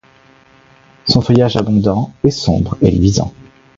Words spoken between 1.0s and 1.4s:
Son